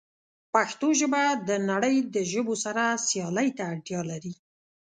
[0.53, 4.33] پښتو ژبه د نړۍ د ژبو سره سیالۍ ته اړتیا لري.